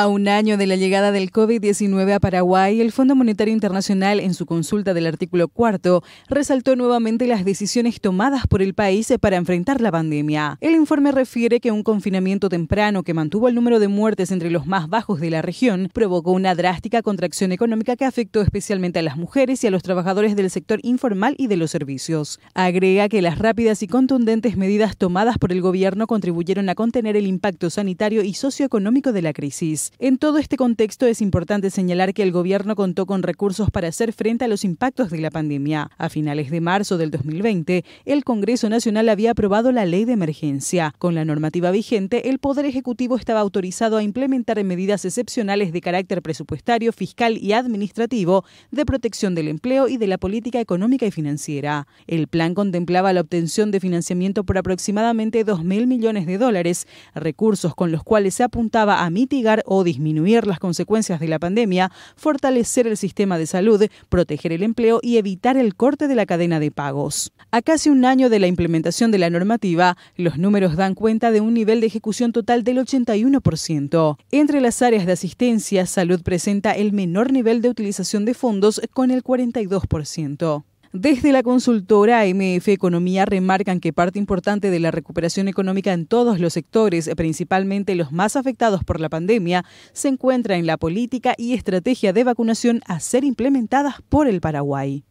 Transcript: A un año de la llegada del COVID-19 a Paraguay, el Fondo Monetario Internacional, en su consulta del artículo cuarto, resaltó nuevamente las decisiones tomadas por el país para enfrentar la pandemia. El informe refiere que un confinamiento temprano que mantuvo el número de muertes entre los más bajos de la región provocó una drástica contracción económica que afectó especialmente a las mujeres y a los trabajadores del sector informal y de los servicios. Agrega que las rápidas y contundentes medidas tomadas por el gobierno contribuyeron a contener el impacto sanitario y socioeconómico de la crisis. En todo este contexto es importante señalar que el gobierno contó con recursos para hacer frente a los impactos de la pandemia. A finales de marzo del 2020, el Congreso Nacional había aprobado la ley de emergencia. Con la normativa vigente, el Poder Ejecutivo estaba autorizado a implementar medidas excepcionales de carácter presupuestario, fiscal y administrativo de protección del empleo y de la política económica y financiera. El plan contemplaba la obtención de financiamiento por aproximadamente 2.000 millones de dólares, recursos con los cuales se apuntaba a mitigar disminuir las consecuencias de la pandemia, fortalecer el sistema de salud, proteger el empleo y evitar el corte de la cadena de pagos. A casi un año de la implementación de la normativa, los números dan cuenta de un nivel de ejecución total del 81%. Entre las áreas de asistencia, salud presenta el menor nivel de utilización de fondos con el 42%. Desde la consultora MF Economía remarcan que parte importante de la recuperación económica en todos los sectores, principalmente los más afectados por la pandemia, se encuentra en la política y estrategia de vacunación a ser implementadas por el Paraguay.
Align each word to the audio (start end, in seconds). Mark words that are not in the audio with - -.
A 0.00 0.06
un 0.06 0.28
año 0.28 0.56
de 0.56 0.66
la 0.66 0.76
llegada 0.76 1.12
del 1.12 1.30
COVID-19 1.30 2.14
a 2.14 2.20
Paraguay, 2.20 2.80
el 2.80 2.90
Fondo 2.90 3.14
Monetario 3.14 3.52
Internacional, 3.52 4.18
en 4.18 4.32
su 4.32 4.46
consulta 4.46 4.94
del 4.94 5.06
artículo 5.06 5.48
cuarto, 5.48 6.02
resaltó 6.26 6.74
nuevamente 6.74 7.26
las 7.26 7.44
decisiones 7.44 8.00
tomadas 8.00 8.46
por 8.46 8.62
el 8.62 8.72
país 8.72 9.12
para 9.20 9.36
enfrentar 9.36 9.82
la 9.82 9.92
pandemia. 9.92 10.56
El 10.62 10.74
informe 10.74 11.12
refiere 11.12 11.60
que 11.60 11.70
un 11.70 11.82
confinamiento 11.82 12.48
temprano 12.48 13.02
que 13.02 13.12
mantuvo 13.12 13.46
el 13.48 13.54
número 13.54 13.78
de 13.78 13.88
muertes 13.88 14.30
entre 14.30 14.50
los 14.50 14.66
más 14.66 14.88
bajos 14.88 15.20
de 15.20 15.28
la 15.28 15.42
región 15.42 15.90
provocó 15.92 16.32
una 16.32 16.54
drástica 16.54 17.02
contracción 17.02 17.52
económica 17.52 17.94
que 17.94 18.06
afectó 18.06 18.40
especialmente 18.40 19.00
a 19.00 19.02
las 19.02 19.18
mujeres 19.18 19.62
y 19.64 19.66
a 19.66 19.70
los 19.70 19.82
trabajadores 19.82 20.34
del 20.34 20.48
sector 20.48 20.80
informal 20.82 21.34
y 21.36 21.48
de 21.48 21.58
los 21.58 21.72
servicios. 21.72 22.40
Agrega 22.54 23.10
que 23.10 23.20
las 23.20 23.38
rápidas 23.38 23.82
y 23.82 23.86
contundentes 23.86 24.56
medidas 24.56 24.96
tomadas 24.96 25.36
por 25.36 25.52
el 25.52 25.60
gobierno 25.60 26.06
contribuyeron 26.06 26.70
a 26.70 26.74
contener 26.74 27.18
el 27.18 27.26
impacto 27.26 27.68
sanitario 27.68 28.22
y 28.22 28.32
socioeconómico 28.32 29.12
de 29.12 29.20
la 29.20 29.34
crisis. 29.34 29.89
En 29.98 30.16
todo 30.16 30.38
este 30.38 30.56
contexto 30.56 31.06
es 31.06 31.20
importante 31.20 31.68
señalar 31.68 32.14
que 32.14 32.22
el 32.22 32.32
gobierno 32.32 32.74
contó 32.74 33.04
con 33.04 33.22
recursos 33.22 33.70
para 33.70 33.88
hacer 33.88 34.14
frente 34.14 34.46
a 34.46 34.48
los 34.48 34.64
impactos 34.64 35.10
de 35.10 35.18
la 35.18 35.30
pandemia. 35.30 35.90
A 35.98 36.08
finales 36.08 36.50
de 36.50 36.62
marzo 36.62 36.96
del 36.96 37.10
2020, 37.10 37.84
el 38.06 38.24
Congreso 38.24 38.70
Nacional 38.70 39.10
había 39.10 39.32
aprobado 39.32 39.72
la 39.72 39.84
ley 39.84 40.06
de 40.06 40.12
emergencia. 40.12 40.94
Con 40.98 41.14
la 41.14 41.26
normativa 41.26 41.70
vigente, 41.70 42.30
el 42.30 42.38
Poder 42.38 42.64
Ejecutivo 42.64 43.16
estaba 43.16 43.40
autorizado 43.40 43.98
a 43.98 44.02
implementar 44.02 44.62
medidas 44.64 45.04
excepcionales 45.04 45.72
de 45.72 45.80
carácter 45.80 46.22
presupuestario, 46.22 46.92
fiscal 46.92 47.36
y 47.36 47.52
administrativo 47.52 48.44
de 48.70 48.86
protección 48.86 49.34
del 49.34 49.48
empleo 49.48 49.88
y 49.88 49.96
de 49.96 50.06
la 50.06 50.18
política 50.18 50.60
económica 50.60 51.06
y 51.06 51.10
financiera. 51.10 51.86
El 52.06 52.26
plan 52.26 52.54
contemplaba 52.54 53.12
la 53.12 53.20
obtención 53.20 53.70
de 53.70 53.80
financiamiento 53.80 54.44
por 54.44 54.56
aproximadamente 54.56 55.44
2.000 55.44 55.86
millones 55.86 56.26
de 56.26 56.38
dólares, 56.38 56.86
recursos 57.14 57.74
con 57.74 57.92
los 57.92 58.02
cuales 58.02 58.34
se 58.34 58.44
apuntaba 58.44 59.04
a 59.04 59.10
mitigar 59.10 59.62
disminuir 59.84 60.46
las 60.46 60.58
consecuencias 60.58 61.20
de 61.20 61.28
la 61.28 61.38
pandemia, 61.38 61.90
fortalecer 62.16 62.86
el 62.86 62.96
sistema 62.96 63.38
de 63.38 63.46
salud, 63.46 63.86
proteger 64.08 64.52
el 64.52 64.62
empleo 64.62 65.00
y 65.02 65.16
evitar 65.16 65.56
el 65.56 65.74
corte 65.74 66.08
de 66.08 66.14
la 66.14 66.26
cadena 66.26 66.60
de 66.60 66.70
pagos. 66.70 67.32
A 67.50 67.62
casi 67.62 67.90
un 67.90 68.04
año 68.04 68.28
de 68.28 68.38
la 68.38 68.46
implementación 68.46 69.10
de 69.10 69.18
la 69.18 69.30
normativa, 69.30 69.96
los 70.16 70.38
números 70.38 70.76
dan 70.76 70.94
cuenta 70.94 71.30
de 71.30 71.40
un 71.40 71.54
nivel 71.54 71.80
de 71.80 71.86
ejecución 71.86 72.32
total 72.32 72.64
del 72.64 72.78
81%. 72.78 74.16
Entre 74.30 74.60
las 74.60 74.82
áreas 74.82 75.06
de 75.06 75.12
asistencia, 75.12 75.86
salud 75.86 76.22
presenta 76.22 76.72
el 76.72 76.92
menor 76.92 77.32
nivel 77.32 77.62
de 77.62 77.68
utilización 77.68 78.24
de 78.24 78.34
fondos 78.34 78.80
con 78.92 79.10
el 79.10 79.22
42%. 79.22 80.64
Desde 80.92 81.30
la 81.30 81.44
consultora 81.44 82.24
MF 82.26 82.66
Economía 82.66 83.24
remarcan 83.24 83.78
que 83.78 83.92
parte 83.92 84.18
importante 84.18 84.70
de 84.70 84.80
la 84.80 84.90
recuperación 84.90 85.46
económica 85.46 85.92
en 85.92 86.04
todos 86.04 86.40
los 86.40 86.52
sectores, 86.52 87.08
principalmente 87.16 87.94
los 87.94 88.10
más 88.10 88.34
afectados 88.34 88.82
por 88.82 88.98
la 88.98 89.08
pandemia, 89.08 89.64
se 89.92 90.08
encuentra 90.08 90.56
en 90.56 90.66
la 90.66 90.78
política 90.78 91.34
y 91.38 91.54
estrategia 91.54 92.12
de 92.12 92.24
vacunación 92.24 92.80
a 92.86 92.98
ser 92.98 93.22
implementadas 93.22 94.02
por 94.08 94.26
el 94.26 94.40
Paraguay. 94.40 95.04